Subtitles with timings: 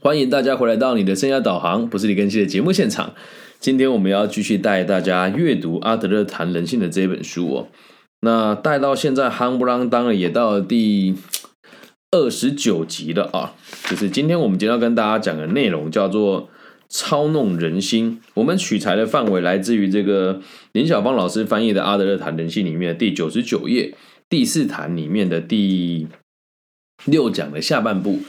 [0.00, 3.14] 欢迎大家回来到你的生涯导航，不是李根熙的节目现场。
[3.58, 7.68] 今天我们要继续带大家阅读阿德勒谈人性的这本书哦。
[8.20, 11.14] 那带到现在夯不啷当了也到第
[12.10, 13.54] 二十九集了啊。
[13.88, 16.50] 就是今天我们今天要跟大家讲的内容叫做
[16.88, 18.20] 操弄人心。
[18.34, 20.40] 我们取材的范围来自于这个
[20.72, 23.94] 林小芳老师翻译的《阿德勒谈人性》里面的第九十九页
[24.28, 26.06] 第四谈里面的第
[27.06, 28.20] 六讲的下半部。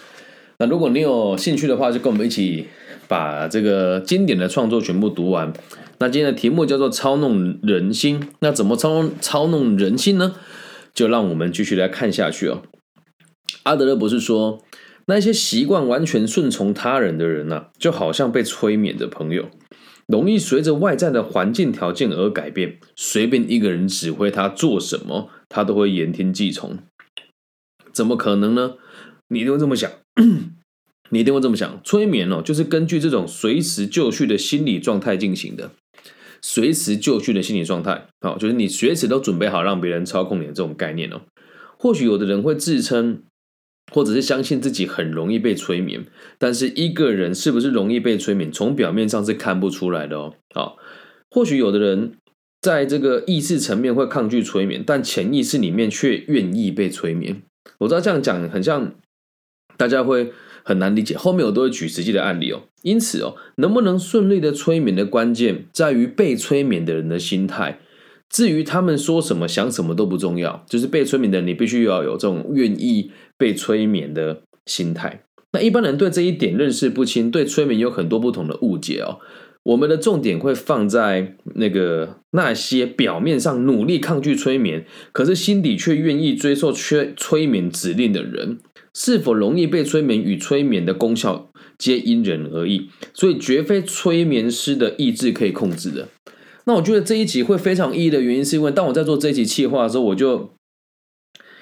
[0.60, 2.68] 那如果你有兴趣的话，就跟我们一起
[3.08, 5.54] 把这个经典的创作全部读完。
[6.00, 10.36] 那今天的题目叫做“操弄人心”，那怎么操操弄人心呢？
[10.94, 12.64] 就让我们继续来看下去哦。
[13.64, 14.64] 阿德勒博士说，
[15.06, 19.50] 那些习惯完全顺从他人的人呢，就好像被催眠的朋友，
[20.08, 26.80] 容易随着外在的环境条件而改变，随便一个人指挥他做什么，他都会言听计从。
[27.94, 28.74] 怎么可能呢？
[29.28, 29.92] 你一定会这么想，
[31.10, 31.80] 你一定会这么想。
[31.84, 35.72] 催眠哦，就是根据这种随时就绪的心理状态进行的。
[36.42, 41.22] 随时就绪的心理状态，好，就是你随时都准备好让别人操控你的这种概念哦。
[41.78, 43.24] 或许有的人会自称，
[43.92, 46.06] 或者是相信自己很容易被催眠，
[46.38, 50.36] 但是一个人是不是容易被催眠，从表面上是看不出来的哦。
[50.54, 50.78] 好，
[51.32, 52.14] 或许有的人
[52.62, 57.42] 在这个意识层面会抗拒催眠，但潜意识里面却愿意被催眠。
[57.80, 58.94] 我知道这样讲很像。
[59.78, 60.34] 大家会
[60.64, 62.64] 很难理解，后面我都会举实际的案例哦。
[62.82, 67.80] 因此哦，能不能顺利的催眠的关键在于被催眠的人的心态。
[68.30, 75.24] 至于他们说什么、想什么都不重要，就是被催眠的，你必须要有这种愿意被催眠的心态。
[75.54, 79.20] 那一般人对这一点认识不清，对催眠有很多不同的误解哦。
[79.64, 88.60] 我们的重点会放在那个那些表面上努力抗拒催眠，可是心底却愿意追受催催眠指令的人。
[89.00, 96.08] 是否容易被催眠与催眠的功效皆因人而异，所以绝非催眠师的意志可以控制的。
[96.66, 100.50] 那我觉得这一集会非常意义的原因，是因为当我在做这一集企划的时候，我就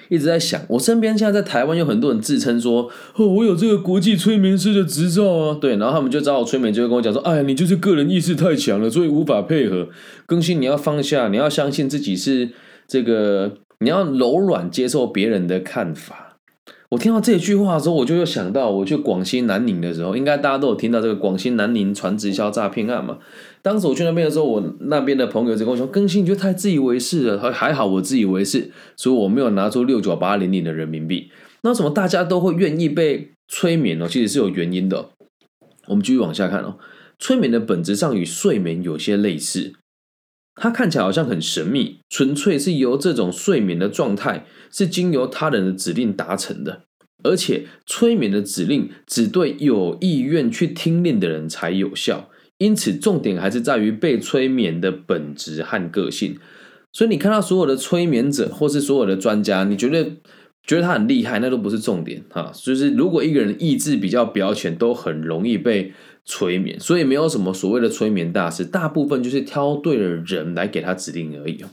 [0.08, 9.90] 一直在想，我身边现在在台湾有很多人自称说，哦，我有这个国际催眠师的执照啊，对，然后他们就找我催眠，就会跟我讲说，哎，你就是个人意识太强了，所以无法配合
[10.24, 12.52] 更新，你要放下，你要相信自己是
[12.88, 16.25] 这个，你要柔软接受别人的看法。
[16.90, 23.18] 我听到这句话的时候，我就又想到我去广西南宁的时候，应该大家都有听到这个广西南宁传直销诈骗案嘛。
[23.60, 31.30] 当时我去那边的时候，我那边的朋友就跟我说：“更新，你就太自以为是了。”还还好，我自以为是，所以我没有拿出六九八零零的人民币。
[31.62, 34.06] 那什么大家都会愿意被催眠呢？
[34.08, 35.06] 其实是有原因的。
[35.88, 36.76] 我们继续往下看哦。
[37.18, 39.72] 催眠的本质上与睡眠有些类似。
[40.58, 46.84] 它看起来好像很神秘，纯粹是由这种睡眠的状态是经由他人的指令达成的，
[47.22, 56.38] 而且催眠的指令只对有意愿去听令的人才有效，因此重点还是在于被催眠的本质和个性。
[56.90, 60.04] 所以你看到所有的催眠者或是所有的专家，你觉得
[60.66, 62.50] 觉得他很厉害，那都不是重点哈。
[62.54, 65.92] 就是如果一个人意志比较表浅，都很容易被。
[66.26, 71.64] 催眠，所以没有什么所谓的催眠大师，大部分就是挑对了人来给他指令而已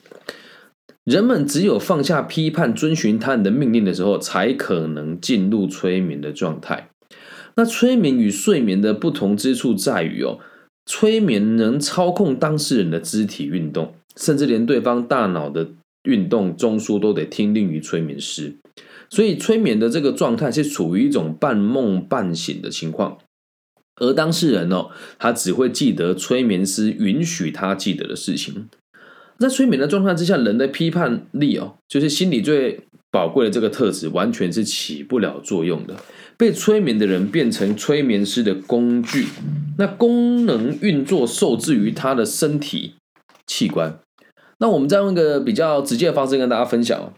[1.04, 6.90] 人们只有放下批判，遵循他人的命令的时候，才可能进入催眠的状态。
[7.56, 10.40] 那催眠与睡眠的不同之处在于哦，
[10.86, 15.68] 催眠能操控当事人的肢体运动，甚至连对方大脑的
[16.04, 18.56] 运动中枢都得听令于催眠师。
[19.10, 23.18] 所以催眠的这个状态是处于一种半梦半醒的情况。
[23.98, 24.90] 而当事人哦，
[25.20, 28.70] 他只会记得催眠师允许他记得的事情。
[29.40, 32.80] 在催眠的状态之下，人的批判力哦，就是心理最
[33.12, 35.96] 宝贵的这个特质，完全是起不了作用的。
[36.38, 39.28] 被催眠的人变成催眠师的工具，
[39.78, 42.96] 那功能运作受制于他的身体
[43.46, 44.00] 器官。
[44.60, 47.14] 那我们再用一个比较直接的方式跟大家分享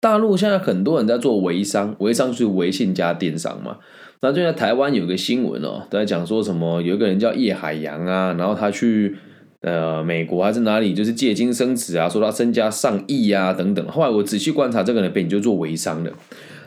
[0.00, 3.78] 大陆现在很多人在做微商，微商就是微信加电商嘛。
[4.20, 9.16] 那就在台湾有个新闻哦，在讲说什么有一个人叫叶海洋啊，然后他去
[9.60, 13.86] 呃美国还是哪里，就是借精生子啊，说他身家上亿啊等等。
[13.86, 16.12] 后来我仔细观察这个人背景，就做微商的。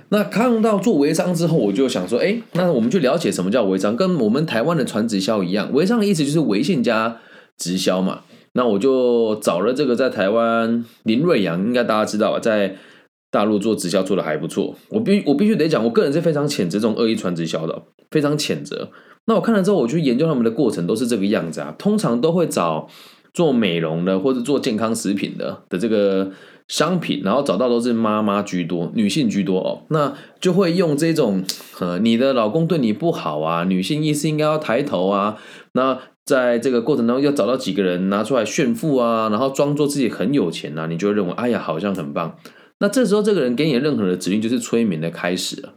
[0.10, 7.18] 那看到做微商之后，我就想说，哎，那我们去了解什么叫微商，跟我们台湾的传直销一样，微商的意思就是微信加
[7.58, 8.22] 直销嘛。
[8.54, 12.78] 那我就找了这个在台湾林瑞阳，应该大家知道吧，在。
[13.32, 17.82] 大陆做直销做的还不错，我必我必须得讲，我个人是非常谴责这种恶意传直销的，
[18.12, 18.92] 非常谴责。
[19.26, 22.88] 那我看了之后，我去研究他们的过程都是这个样子啊，通常都会找
[23.34, 26.32] 做美容的或者做健康食品的的这个
[26.68, 31.44] 商品，然后找到都是妈妈居多，女性居多哦，那就会用这种
[31.80, 35.38] 呃，你的老公对你不好啊，女性意识应该要抬头啊，
[35.74, 42.36] 那在这个过程当中要找到几个人拿出来炫富啊，然后装作自己很有钱啊，你就会认为哎呀好像很棒，
[42.82, 45.74] 那这时候这个人给你任何的指令就是催眠的开始了。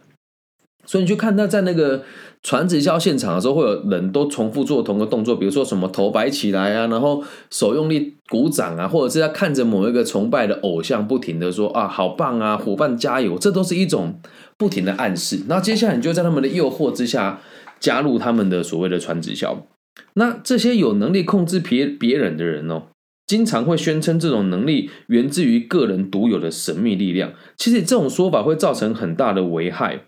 [0.86, 2.02] 所以你去看他在那个
[2.42, 14.20] 传直销现场的时候，会有人都重复做同个动作，比如说什么头摆起来啊，然后手用力鼓掌啊，或者是他看着某一个崇拜的偶像，不停的说啊好棒啊，伙伴加油，这都是一种
[14.58, 15.40] 不停的暗示。
[15.48, 17.40] 那接下来你就在他们的诱惑之下
[17.80, 19.66] 加入他们的所谓的传直销。
[20.14, 22.82] 那这些有能力控制别别人的人哦，
[23.26, 27.32] 经常会宣称这种能力源自于个人独有的神秘力量。
[27.56, 30.04] 其实这种说法会造成很大的危害。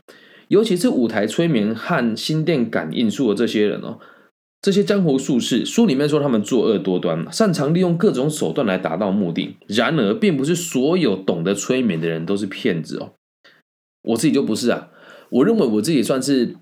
[0.48, 3.98] 尤其是舞台催眠和心电感应术的这些人哦，
[4.62, 9.56] 这些江湖术士，书里面说他们作恶多端，擅长利用各种手段来达到目的。
[9.66, 13.14] 然而，并不是所有懂得催眠的人都是骗子哦。
[14.02, 14.90] 我自己就不是啊，
[15.30, 16.54] 我认为我自己算是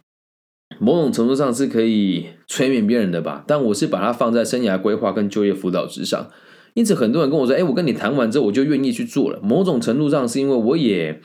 [0.78, 6.30] 某种程度上是可以催眠别人的吧，但我是把它放在生涯规划跟就业辅导之上。
[6.74, 11.20] 因此，很多人跟我说：“哎，我跟你谈完之后，我就愿意去做了。”某种程度上是因为我也。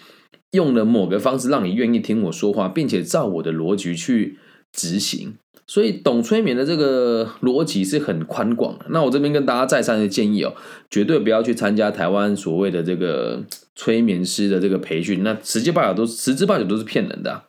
[0.51, 4.39] 用了某个方式让你愿意听我说话，并且照我的逻辑去
[4.73, 5.35] 执行，
[5.67, 8.87] 所以懂催眠的这个逻辑是很宽广的。
[8.89, 10.55] 那我这边跟大家再三的建议哦，
[10.89, 13.43] 绝对不要去参加台湾所谓的这个
[13.75, 17.43] 催眠师的这个培训，那十之八九都十之八九都是骗人的。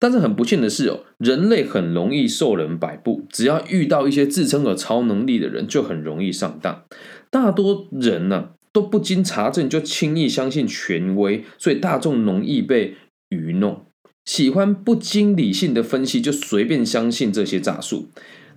[0.00, 6.82] 但是很不幸的是哦，人类很容易受人摆布，只要遇到一些自称有超能力的人，就很容易上当。
[7.30, 8.48] 大多人呢。
[8.72, 12.94] 都不经查证就轻易相信权威，所以大众容易被
[13.30, 13.84] 愚弄。
[14.24, 18.06] 喜欢不经理性的分析就随便相信这些诈术，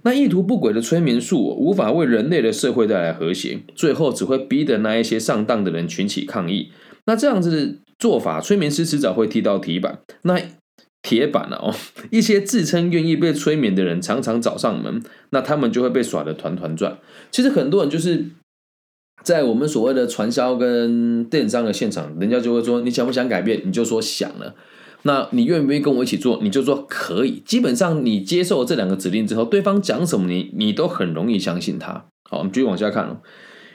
[0.03, 6.69] 那意图不轨的催眠术无法为人类的社会带来和谐，最后只会逼得那一些上当的人群起抗议。
[7.07, 9.99] 那这样子的做法，催眠师迟早会踢到铁板。
[10.21, 10.39] 那
[11.03, 11.75] 铁板了哦，
[12.09, 16.97] 一些自称愿意被催眠的人常常找上门，那他们就会被耍得团团转。
[17.29, 18.25] 其实很多人就是。
[19.23, 24.53] 在我们所谓的传销跟电商的现场，人家就会说：“你想不想改变？”你就说想了。
[25.03, 26.41] 那你愿不愿意跟我一起做？
[26.43, 27.41] 你就说可以。
[27.45, 32.05] 基本上你接受这两个指令之后，对方讲什么，你你都很容易相信他。
[32.29, 33.21] 好，我们继续往下看哦。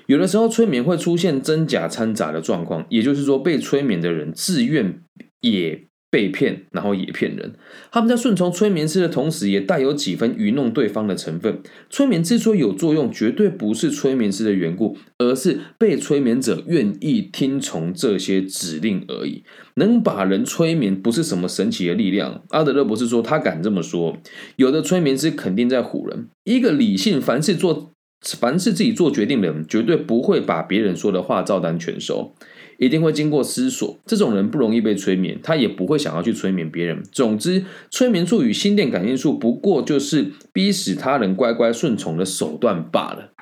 [0.07, 5.01] 有的时候催眠会出现真假掺杂的状况，也就是说，被催眠的人自愿
[5.41, 5.88] 也。
[6.11, 7.53] 被骗，然后也骗人。
[7.91, 11.61] 他们在顺从催眠师的同时，也带有几分愚弄对方的成分。
[11.91, 19.45] 催眠之所以有作用，绝对不是催眠师的缘故，而是被催眠者愿意听从这些指令而已。
[19.75, 22.43] 能把人催眠，不是什么神奇的力量。
[22.51, 24.17] 阿德勒博士说，他敢这么说。
[24.57, 26.29] 有的催眠师肯定在唬人。
[26.45, 32.35] 一个理性、凡事做、凡事自己做决定的人，绝对不会把别人说的话照单全收。
[32.79, 37.03] 一定会经过思索，这种人不容易被催眠，他也不会想要去催眠别人。
[37.11, 43.33] 总之，催眠术与心电感应术不过就是逼使他人乖乖顺从的手段罢了，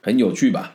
[0.00, 0.74] 很有趣吧？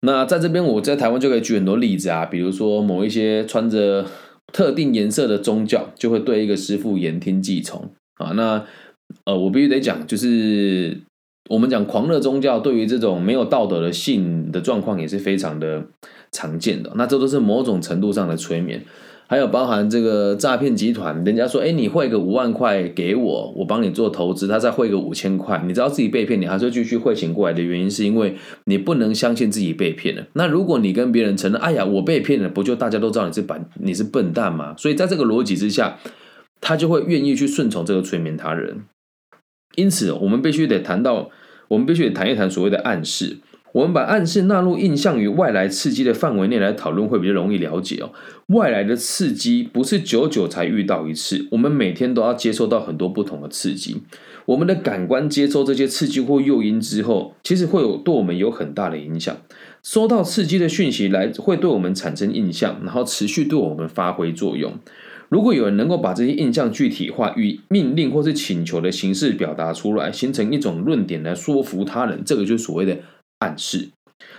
[0.00, 4.06] 那在这边，我在台湾就可以举很多例子啊，比如说某一些穿着
[4.50, 8.32] 特定颜色的宗教，就会对一个师傅言听计从啊。
[8.34, 8.64] 那
[9.26, 10.98] 呃，我必须得讲，就是
[11.50, 15.86] 我们讲狂热宗教对于这种没有道德的性的状况，也是非常的。
[16.34, 18.82] 常见的那这都是某种程度上的催眠，
[19.28, 30.26] 还有包含这个诈骗集团，人家说，哎，你汇个五万块给我，我帮你做投资，他再汇个五千块，你知道自己被骗，你还是继续汇钱过来的原因，是因为你不能相信自己被骗了。
[30.32, 34.74] 那如果你跟别人承认，哎呀，我被骗了，不就大家都知道你是笨，你是笨蛋吗？
[34.76, 35.98] 所以在这个逻辑之下，
[36.60, 38.82] 他就会愿意去顺从这个催眠他人。
[39.76, 41.30] 因此，我们必须得谈到，
[41.68, 43.38] 我们必须得谈一谈所谓的暗示。
[43.74, 48.12] 我们把暗示纳入印象与外来刺激的范围内来讨论，会比较容易了解哦。
[48.54, 54.00] 外来的刺激不是久久才遇到一次，我们每天都要接受到很多不同的刺激。
[54.46, 59.36] 我们的感官接收这些刺激或诱因之后，其实会有对我们有很大的影响。
[59.82, 64.74] 收到刺激的讯息来，会对我们产生印象，然后持续对我们发挥作用。
[65.28, 72.98] 如果有人能够把这些印象具体化，以命令或是请求的形式表达出来，形成一种论点来说服他人，这个就是所谓的。
[73.38, 73.90] 暗示，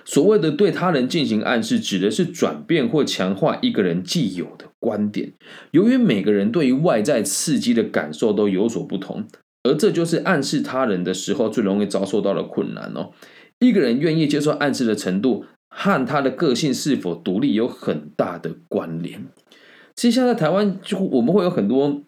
[0.04, 5.34] 所谓的对他人进行暗示，指的是转变或强化一个人既有的观点。
[5.72, 9.25] 由于每个人对于外在刺激的感受都有所不同，
[9.64, 13.12] 而这就是暗示他人的时候最容易遭受到的困难哦。
[13.60, 19.25] 一个人愿意接受暗示的程度，和他的个性是否独立有很大的关联。
[19.96, 22.02] 其实现在台湾就我们会有很多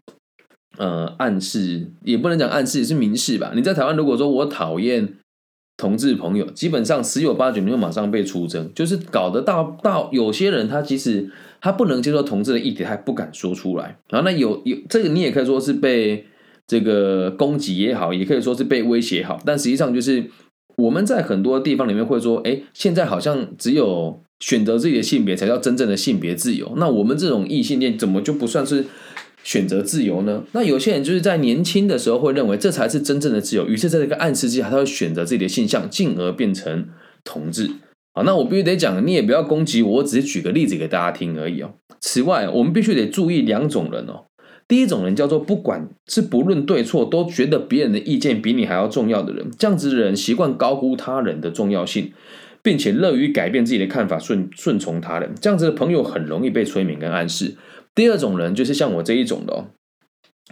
[0.77, 3.51] 呃暗示，也不能讲暗示，也是明示吧。
[3.55, 5.13] 你在台湾如果说我讨厌。
[5.77, 11.29] 同志朋友，基本上十有八九你会马上被出征，就是搞得到到有些人他其实
[11.61, 13.99] 他不能接受同志的议题，他不敢说出来。
[14.09, 16.25] 然后那有有这个你也可以说是被
[16.65, 20.25] 这个攻击也好，也可以说是被威胁好，但实际上就是
[20.75, 26.73] 我们在很多地方里面会说，哎，现在好像只有选择自己的性别才叫真正的性别自由。
[26.77, 28.85] 那我们这种异性恋怎么就不算是？
[29.47, 30.43] 选择自由呢？
[30.51, 36.89] 那有些人就是在年轻的时候会认为这才是真正的自由，于是在这个暗示之下，他会选择自己的性向，进而变成
[37.23, 37.71] 同志。
[38.13, 41.75] 好，那我必须得讲，你也不要攻击我，我只是举个例子给大家听而已哦。
[42.01, 44.25] 此外，我们必须得注意两种人哦。
[44.67, 52.11] 第一种人叫做不管是不论对错，都觉得别人的意见比你还要重要的人，这样子的人习惯高估他人的重要性，
[52.61, 57.55] 并且乐于改变自己的看法，顺顺从他人，这样子的朋友很容易被催眠跟暗示。
[57.97, 59.71] 第二种人就是像我这一种的，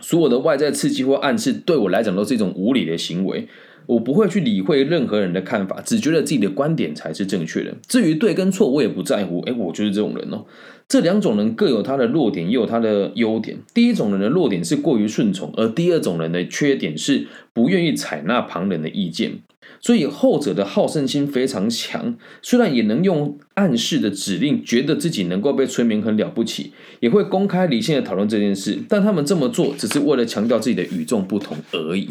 [0.02, 3.48] 所有的外在刺激或暗示对我来讲都是一种无理的行为，
[3.86, 7.76] 我不会去理会任何人的看法，只觉得自己的观点才是正确的。
[7.88, 9.42] 至于对跟错，我也不在乎。
[9.42, 10.44] 哎，我就是这种人哦。
[10.88, 13.58] 这两种人各有他的弱点，也有他的优点。
[13.74, 19.40] 第一种人的弱点是过于顺从，而第二种人的缺点是不愿意采纳旁人的意见。
[19.82, 28.80] 所以后者的好胜心非常强，虽然也能用暗示的指令，觉得自己能够被催眠很了不起，也会公开理性的讨论这件事。
[28.88, 32.10] 但他们这么做只是为了强调自己的与众不同而已。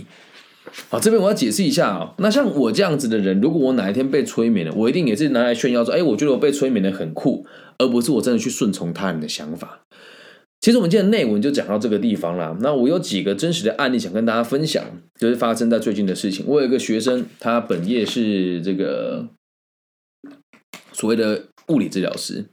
[0.89, 2.15] 好，这边我要解释一下啊。
[2.19, 7.47] 那像我这样子的人，如果我哪一天被催眠了，我一定也是拿来炫耀说：“哎，我觉得我被催眠的很酷。”
[7.79, 9.81] 而不是我真的去顺从他人的想法。
[10.61, 12.57] 其实我们今天内文就讲到这个地方了。
[12.61, 14.83] 那我有几个真实的案例想跟大家分享，
[15.19, 16.47] 就是发生在最近的事情。
[16.49, 19.29] 我有一个学生，他本业是这个
[20.93, 22.47] 所谓的物理治疗师。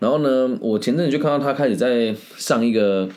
[0.00, 3.08] 然后呢，我前阵子就看到他开始在上一个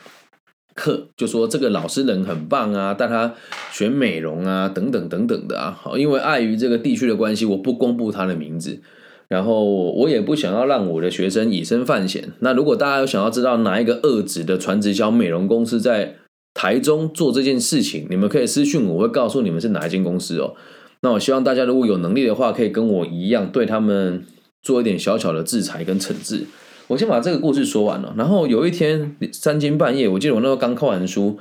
[0.76, 3.34] 课，就说这个老师人很棒啊，带他
[3.72, 5.76] 学美容啊，等等等等的啊。
[5.82, 8.80] 好，因为碍于这个地区的关系，我不公布他的名字。
[9.28, 12.32] 然后我也不想要让我的学生以身犯险。
[12.40, 16.16] 那如果大家有想要知道哪一个二职的传直销美容公司在
[16.54, 20.54] 台中做这件事情，你们可以私讯我，我会告诉你们是哪一间公司哦。
[21.02, 24.24] 那我希望大家如果有能力的话，可以跟我一样对他们
[24.62, 26.46] 做一点小小的制裁跟惩治。
[26.88, 28.14] 我先把这个故事说完了。
[28.16, 31.38] 然后有一天三更半夜，我记得我那时候刚看完书，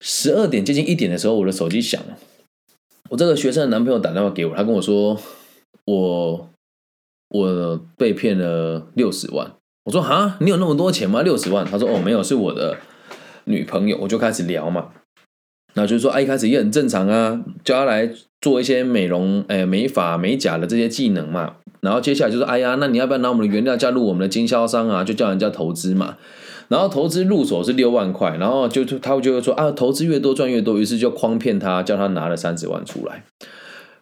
[0.00, 2.18] 十二点接近一点的时候，我的手机响了。
[3.10, 5.18] 我这个学生的男朋友打电话给我，他跟我说
[5.86, 6.51] 我。
[7.32, 9.52] 我被骗了六十万，
[9.84, 11.22] 我说哈，你有那么多钱吗？
[11.22, 11.64] 六十万？
[11.64, 12.76] 他说哦，没有，是我的
[13.44, 13.96] 女朋友。
[14.02, 14.88] 我就开始聊嘛，
[15.72, 18.10] 那就是说，啊，一开始也很正常啊，叫他来
[18.42, 21.54] 做一些美容、哎美发、美甲的这些技能嘛。
[21.80, 25.02] 然后接下来就是，哎呀，那你要不要拿我们的原料加入我们的经销商啊？
[25.02, 26.18] 就叫人家投资嘛。
[26.68, 33.24] 然后投资入手是六万块，然后就他就会说啊，投资越多赚越多，于是就诓骗他，叫他拿了三十万出来。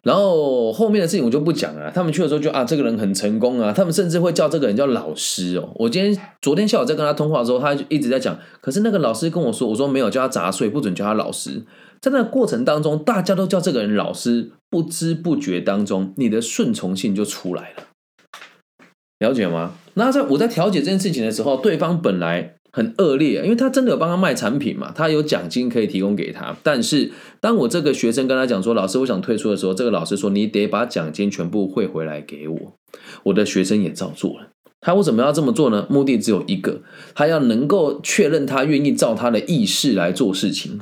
[0.03, 1.91] 然后后面的事情我就不讲了。
[1.91, 3.73] 他们去的时候就啊，这个人很成功啊。
[3.73, 5.71] 他们甚至会叫这个人叫老师哦。
[5.75, 8.39] 我今天昨天下午在跟他通话的时候，他就一直在讲。
[8.61, 11.63] 可是那个老师跟我说，我说没有叫他杂碎，不准叫他老师。
[12.01, 17.85] 在那个过程当中，大家都叫这个人老师，不知不觉当中，你的顺从性就出来了。
[19.19, 19.73] 了解吗？
[19.95, 22.55] 那在我在调解这件事情的时候，对方本来。
[22.73, 26.57] 很恶劣，因为他真的有帮他卖产品嘛，他有奖金可以提供给他。
[26.63, 27.11] 但是
[27.41, 32.59] 当我这个学生跟他讲说：“老师，我想退出的时候”，这个老师说：“你得把奖金全部汇回来给我。”
[33.25, 34.49] 我的学生也照做了。
[34.81, 35.87] 他为什么要这么做呢？
[35.91, 36.83] 目的只有一个，
[37.15, 40.81] 他要能够确认他愿意照他的意识来做事情。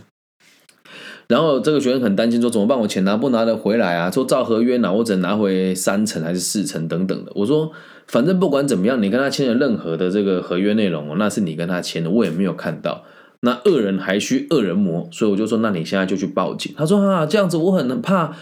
[1.26, 2.78] 然后这个学生很担心说：“怎么办？
[2.78, 4.11] 我钱拿不拿得回来啊？
[4.11, 7.73] 说照合约拿，我只能拿回三成还是四成等等的。”我说。
[8.08, 13.04] 反正不管怎么样，你跟他签了任何的这个合约内容，那是你跟他签的，我也没有看到。
[13.42, 16.74] 那恶人还需恶人磨，所以我就说，那你现在就去报警。
[16.76, 18.34] 他说啊，这样子我很怕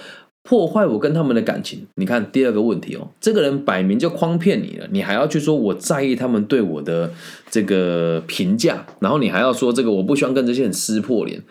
[0.44, 1.86] 破坏我跟他们的感情。
[1.96, 7.10] 你看第二个问题哦，这个人摆明就诓骗你了，你还要去说我在意他们对我的
[7.50, 11.42] 这个评价，然后你还要说这个我不希望跟这些人撕破脸。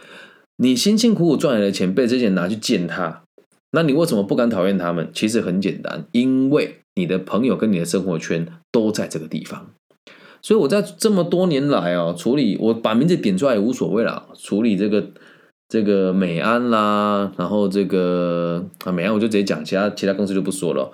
[0.58, 3.24] 你辛辛苦苦赚来的钱被这些人拿去践踏，
[3.74, 5.10] 那你为什么不敢讨厌他们？
[5.14, 6.78] 其实很简单，因为。
[6.96, 9.68] 你的朋友跟你的生活圈都在这个地方，
[10.42, 14.28] 所以我在这么多年来哦，处理我把名字点出来也无所谓啦。
[14.34, 15.06] 处理这个
[15.68, 20.92] 这个美安啦，然后这个啊美安我就直接讲，其他其他公司就不说了。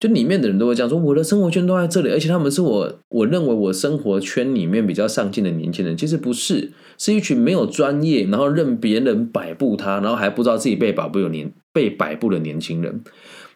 [0.00, 13.04] 就里面的人都会这样说，我的生活圈都在这里，而且他们是我我认为我生活圈里面比较上进的年轻人，其实不是，是一群没有专业，然后任别人摆布他，然后还不知道自己被摆布有年被摆布的年轻人。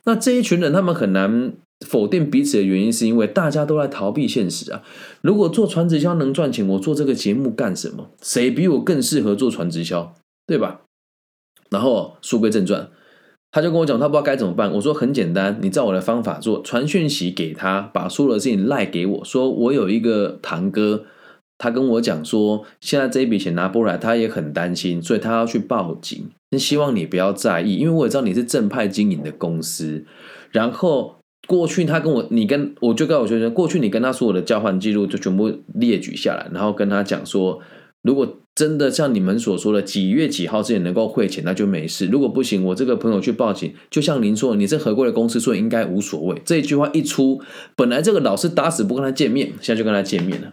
[0.05, 1.55] 那这一群人，他们很难。
[1.85, 4.83] 否定彼此的原因，是因为大家都在逃避现实啊！
[5.21, 8.11] 如果做传直销能赚钱，我做这个节目干什么？
[8.23, 10.15] 谁比我更适合做传直销，
[10.47, 10.83] 对吧？
[11.69, 12.89] 然后书归正传，
[13.51, 14.73] 他就跟我讲，他不知道该怎么办。
[14.73, 21.05] 我说很简单，你照我的方法做，传讯息给他，把所有的事情赖给我，说我有一个堂哥，
[21.59, 26.31] 他跟我讲说，现在这一笔钱拿不来，他也很担心，所以他要去报警。
[26.57, 30.05] 希望你不要在意，因为我也知道你是正派经营的公司。
[30.53, 31.17] 然后
[31.47, 37.61] 过去他跟我，你跟我就跟我学生，过去你跟他所有的交换记录就全部列举下来，然后跟他讲说。
[38.03, 42.07] 如果真的像你们所说的几月几号之前能够汇钱，那就没事。
[42.07, 46.41] 如果不行，我这个朋友去报警，就像您说，你是合规的公司，所以应该无所谓。
[46.45, 47.43] 这一句话一出，
[47.75, 50.53] 本来这个老师打死不跟他见面，现在就跟他见面了。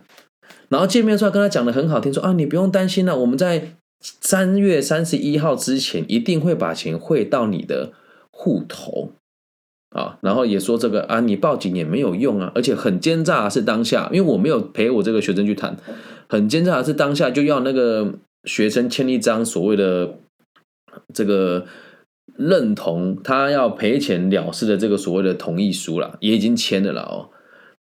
[0.70, 7.92] 然后见面出来跟他讲的很好听，说啊，你不用担心了，我们在三月三十一号之前一定会把钱汇到你的
[8.32, 9.12] 户头。
[9.94, 15.78] 啊，然后也说这个啊，你报警也没有用啊，而且很奸诈是当下，因为我没有陪我这个学生去谈，
[16.28, 18.14] 很奸诈是当下就要那个
[18.46, 20.16] 学生签一张所谓的
[21.14, 21.66] 这个
[22.36, 27.30] 认同他要赔钱了事的这个所谓的同意书了，也已经签了了哦。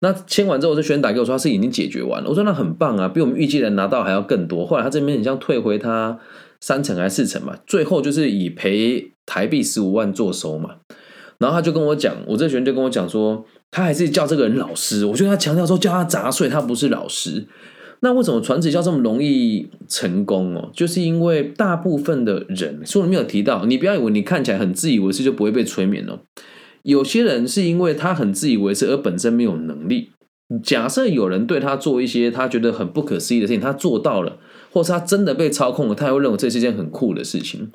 [0.01, 4.65] 那签完之后，这学生打给我说他是已经解决完了，我说那很棒啊，比我们预计的拿到还要更多。
[4.65, 6.19] 后来他这边很像退回他
[6.61, 10.75] 三成还是四成嘛，最后就是以赔台币十五万做收嘛。
[11.43, 15.05] 然后他就跟我讲，我这学员就跟我讲说，他还是叫这个人老师。
[15.05, 17.45] 我觉得他强调说叫他杂碎，他不是老师。
[17.99, 20.69] 那为什么传直销这么容易成功哦？
[20.73, 26.19] 就是因为大部分的人，书里面有提到，你不要以为你看起来很自以为是就不会被催眠哦。
[26.83, 30.11] 有些人是因为他很自以为是，而本身没有能力。
[30.61, 34.37] 假设有人对他做一些他觉得很不可思议的事情，他做到了，
[34.71, 37.71] 或是他真的被操控了，他也会认为这是一件很酷的事情。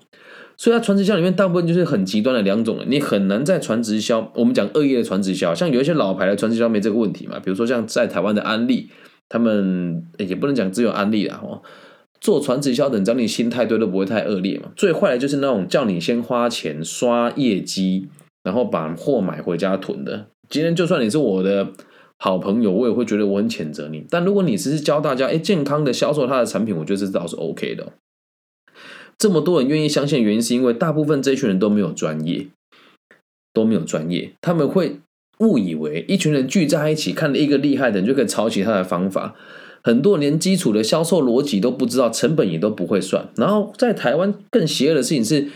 [0.60, 2.84] 所以，在传直销里面，大部分就是很极端的两种了。
[2.88, 7.38] 你很难在传直销，我们讲恶意的传直销，像有一些老牌的传直销没这个问题嘛。
[7.38, 8.90] 比如说像在台湾的安利，
[9.28, 11.62] 他们也不能讲只有安利啦，哦，
[12.20, 14.70] 做传直销的，只要你心态对，都不会太恶劣嘛。
[14.74, 18.08] 最坏的就是那种叫你先花钱刷业绩，
[18.42, 20.26] 然后把货买回家囤的。
[20.50, 21.68] 今天就算你是我的
[22.18, 24.04] 好朋友，我也会觉得我很谴责你。
[24.10, 27.92] 但如果你只是教大家，哎，健康的销售他的产品，我觉得这倒是 OK 的。
[29.18, 32.46] 这么多人愿意相信的原因，是因为大部分这一群人都没有专业，
[33.52, 35.00] 都没有专业，他们会
[35.40, 39.34] 误以为一群人聚在一起，看了一个厉害的人就可以抄袭他的方法。
[39.82, 43.28] 很多连基础的销售逻辑都不知道，成本也都不会算。
[43.36, 45.49] 然后在台湾更邪恶的事情是。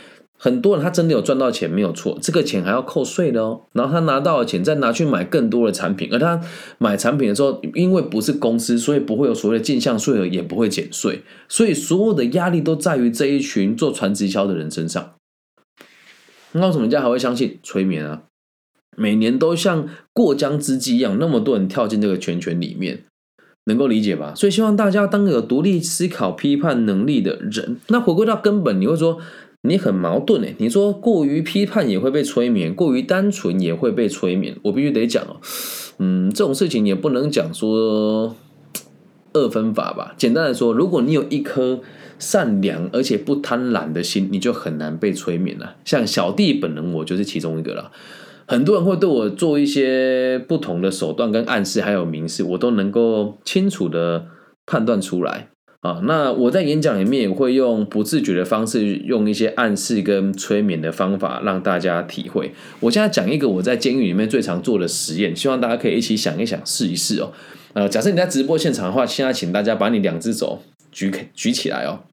[0.44, 3.62] 很多人他真的有赚到钱，没有错，这个钱还要扣税的哦。
[3.74, 6.40] 然后他拿到的钱再拿去买更多的产品，而他
[6.78, 15.12] 买产品的时候，因为不是公司，所以不会有所谓的进项税额，也不会减税，所以所有的压力都在于这一群做传直销的人身上。
[16.50, 18.22] 那为什么人家还会相信催眠啊？
[18.96, 23.04] 每年都像过江之鲫一样，那么多人跳进这个圈圈里面，
[23.66, 24.32] 能够理解吧？
[24.34, 27.78] 所以希望大家当有独立思考、批判能力的人。
[27.86, 29.20] 那回归到根本，你会说。
[29.62, 34.56] 你很矛盾诶，你说过于批判也会被催眠，过于单纯也会被催眠。
[34.62, 35.36] 我必须得讲哦，
[35.98, 38.34] 嗯，这种事情也不能讲说
[39.32, 40.14] 二分法吧。
[40.18, 41.80] 简单的说，如果你有一颗
[42.18, 45.76] 善良而且不贪婪的心，你就很难被催眠了。
[45.84, 47.92] 像小弟本人，我就是其中一个了。
[48.48, 54.26] 很多人会对我做一些不同的手段跟暗示，还有明示，我都能够清楚的
[54.66, 55.51] 判断出来。
[55.82, 62.52] 啊，那我在演讲里面也会用不自觉的方式，用一些暗示跟催眠的方法让大家体会。
[62.78, 67.32] 我现在讲一个我在监狱里面最常做的实验，希望大家可以一起想一想，试一试哦。
[67.72, 72.04] 呃，假设你在直播现场的话，现在请大家把你两只手举举起来哦。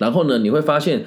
[0.00, 1.04] 然后呢，你会发现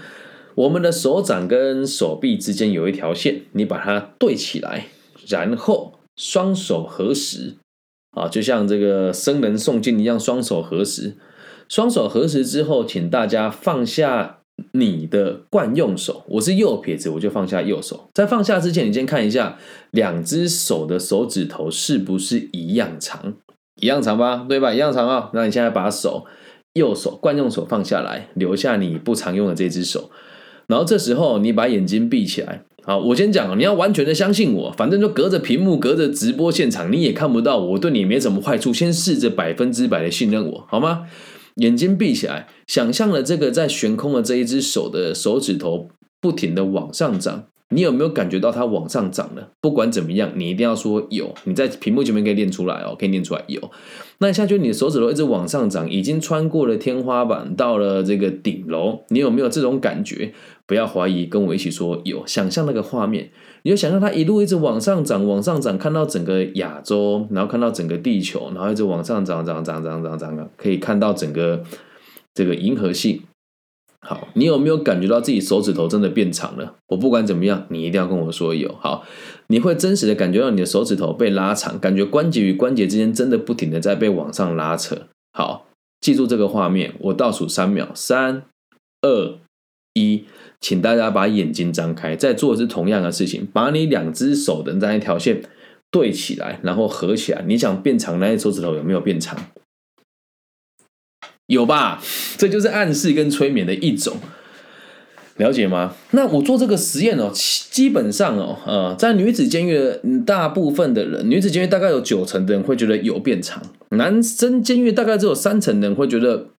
[0.56, 4.88] 我们的手掌跟手臂之间有一条线，你把它对起来，
[5.28, 7.56] 然后双手合十，
[8.12, 11.18] 啊，就像这个僧人诵经一样，双手合十。
[11.72, 14.40] 双手合十之后，请大家放下
[14.74, 16.26] 你的惯用手。
[16.28, 18.10] 我是右撇子，我就放下右手。
[18.14, 19.58] 在放下之前，你先看一下
[19.92, 23.36] 两只手的手指头是不是一样长，
[23.80, 24.46] 一样长吧？
[24.50, 24.74] 对吧？
[24.74, 25.30] 一样长啊。
[25.34, 26.26] 那你现在把手
[26.74, 30.12] 右手惯用手放下来，留下你不常用的这只手。
[30.68, 32.64] 然后这时候你把眼睛闭起来。
[32.84, 38.74] 好，我先讲，你要完全的相信我，反正就隔着屏幕，隔着直播现场，你也看不到我，对你没什么坏处。
[38.74, 41.08] 先试着百分之百的信任我，好吗？
[41.56, 49.50] 眼睛闭起来，想象了这个在悬空的这一只手的手指头不停的往上涨，你有没有感觉到它往上涨了？
[49.62, 51.34] 不管怎么样，你一定要说有。
[51.46, 53.72] 你在屏幕前面可以念出来哦，可以念出来有。
[54.20, 60.34] 那下去你的手指头一直往上涨，已经穿过了天花板，到了这个顶楼，你有没有这种感觉？
[60.68, 62.26] 不要怀疑，跟我一起说有。
[62.28, 63.30] 想象那个画面。
[63.64, 71.64] 你就想象它一路一直往上涨，往上涨，看到整个亚洲，然后看到整个地球，然后一直往上涨，涨，涨，涨，涨，涨，可以看到整个
[72.34, 73.22] 这个银河系。
[74.04, 76.76] 好，你有没有感觉到自己手指头真的变长了？
[76.88, 78.74] 我不管怎么样，你一定要跟我说有。
[78.80, 79.06] 好，
[79.48, 85.08] 你会真实的感觉到你的手指头被拉长，感觉关节与关节之间真的不停的在被往上拉扯。
[85.34, 85.68] 好，
[86.02, 88.44] 记住这个画面，我倒数三秒，三、
[89.02, 89.38] 二、
[89.94, 90.26] 一，
[90.60, 95.44] 请大家把眼睛张开，再做的是同样的事情，把你两只手的那一条线
[95.92, 97.44] 对起来，然后合起来。
[97.48, 99.38] 你想变长那些手指头有没有变长？
[101.52, 102.02] 有吧？
[102.38, 104.16] 这就是暗示跟催眠的一种，
[105.36, 105.94] 了解吗？
[106.12, 116.52] 那我做这个实验哦，基本上哦，呃，在女子监狱的大部分的人，女子监狱大概有九成的人会觉得有变长，男生监狱大概只有三成的人会觉得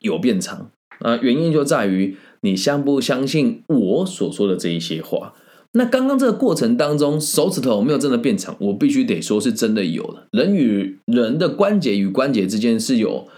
[0.00, 1.16] 有变长啊。
[1.22, 5.34] 原因就在于你相不相信我所说的这一些话。
[5.76, 10.26] 那刚刚这个过程当中，手指头没有真的变长，我必须得说是真的有了。
[10.32, 13.28] 人与人的关节与关节之间是有。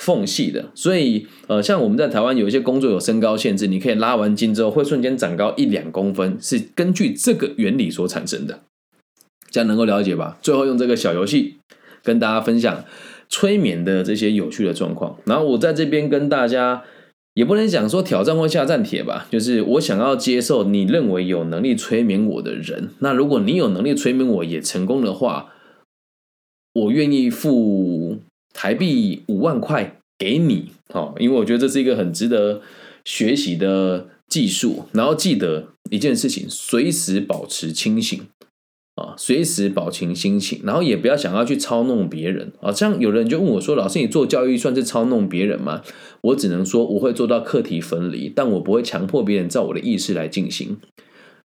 [0.00, 8.60] 缝隙的，所以呃，像我们在台湾有一些工作有身高限制，你可以拉完筋之后会瞬间长高一两公分，是根据这个原理所产生的，
[9.50, 10.38] 这样能够了解吧？
[10.40, 11.56] 最后用这个小游戏
[12.02, 12.82] 跟大家分享
[13.28, 16.82] 催眠的这些有趣的状况，然后我在这边跟大家
[17.34, 25.52] 也不能讲说挑战或下战帖吧，就是我想要接受你认为有能力催眠我的人，那如果你有能力催眠我也成功的话，
[26.72, 28.20] 我愿意付。
[28.52, 32.60] 台币五万块给你，哦，因为我觉得这是一个很值得
[33.04, 34.84] 学习的技术。
[34.92, 38.20] 然后记得一件事情，随时保持清醒
[38.96, 42.70] 啊，随时保持心情，然后也不要想要去操弄别人啊。
[42.72, 45.82] 像有人就问我说：“老师，你做教育算是操弄别人吗？”
[46.22, 50.76] 我只能说我会做到课题分离，但我不会强迫别人照我的意识来进行。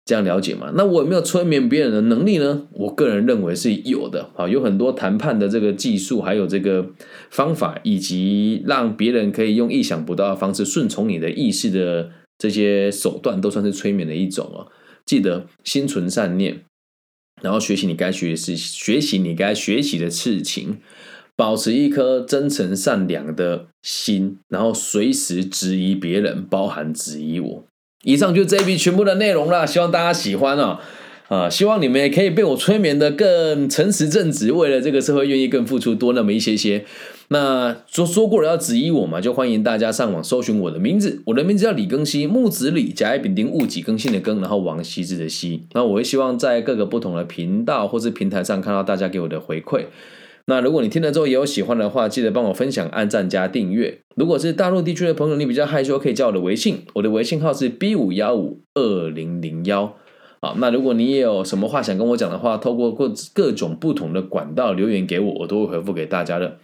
[0.04, 0.72] 这样了解吗？
[0.76, 2.68] 那我有没有催眠别人的能力呢？
[2.72, 4.32] 我个人认为是有的。
[4.36, 6.90] 好，有很多谈判的这个技术，还有这个
[7.30, 12.10] 方法，以及让别人可以用意想不到的方式顺从你的意识的
[12.40, 14.68] 这些手段，都算是催眠的一种哦。
[15.06, 16.62] 记得心存善念，
[17.42, 20.80] 然后学习你该学习，学习你该学习的事情，
[21.36, 27.66] 保持一颗真诚善良的心，然后随时质疑别人，包含质疑我。
[28.04, 30.80] 以上就是这一批全部的内容了，希望大家喜欢哦。
[31.28, 36.84] 啊，希望你们也可以被我催眠的更诚实正直，为了这个社会愿意更付出多那么一些些。
[37.30, 45.64] 那说说过了要质疑我嘛，就欢迎大家上网搜寻我的名字，我的名字叫李更新，木子李，甲乙丙丁戊己更新的更，然后王羲之的羲。
[45.72, 49.86] 那我会希望在各个不同的频道或是平台上看到大家给我的回馈。
[50.52, 54.00] 那如果你听了之后也有喜欢的话，记得帮我分享、按赞加订阅。
[54.18, 59.96] 如果是大陆地区的朋友，你比较害羞，可以加我的微信，我的微信号是 B 五幺五二零零幺。
[60.42, 66.58] 好，那如果你也有什么话想跟我讲的话，透过各各种不同的管道留言给我，我都会回复给大家的。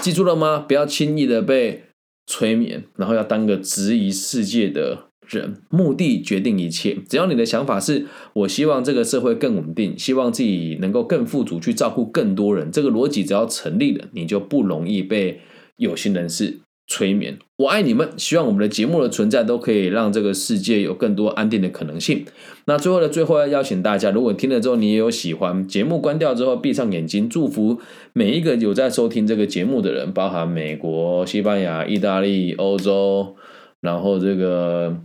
[0.00, 0.64] 记住了吗？
[0.68, 1.82] 不要轻易的被
[2.28, 5.08] 催眠，然后要当个质疑世界的。
[5.38, 15.40] 人目的决定一切，只要你的想法是我希望这个社会更稳定，希望自己能够更富足，去照顾更多人，这个逻辑只要成立了，你就不容易被
[15.76, 17.38] 有心人士催眠。
[17.56, 22.24] 我爱你们，希望我们的节目的存在都可以让这个世界有更多安定的可能性。
[22.66, 27.80] 那最后的最后要邀请大家，如果听了之后你也有喜欢节目，关掉之后闭上眼睛，祝福
[28.12, 33.36] 每一个有在收听这个节目的人，包含美国、西班牙、意大利、欧洲，
[33.80, 34.96] 然后这个。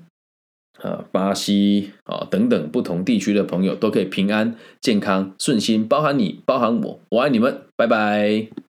[0.82, 8.67] 啊，巴西啊，等等不同地区的朋友都可以平安、健康、顺心，包含你，包含我，我爱你们，拜拜。